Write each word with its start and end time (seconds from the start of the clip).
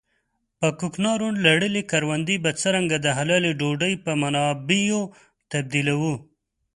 په 0.59 0.67
کوکنارو 0.79 1.27
لړلې 1.45 1.81
کروندې 1.91 2.35
به 2.43 2.51
څرنګه 2.61 2.95
د 3.01 3.07
حلالې 3.17 3.51
ډوډۍ 3.59 3.93
په 4.05 4.11
منابعو 4.21 5.01
تبديلوو. 5.51 6.13